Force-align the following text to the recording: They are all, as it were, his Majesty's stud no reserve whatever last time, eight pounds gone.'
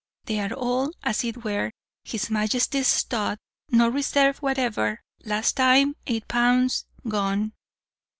They 0.25 0.39
are 0.39 0.51
all, 0.51 0.93
as 1.03 1.23
it 1.23 1.43
were, 1.43 1.69
his 2.03 2.31
Majesty's 2.31 2.87
stud 2.87 3.37
no 3.69 3.87
reserve 3.87 4.39
whatever 4.39 4.99
last 5.25 5.51
time, 5.57 5.95
eight 6.07 6.27
pounds 6.27 6.85
gone.' 7.07 7.53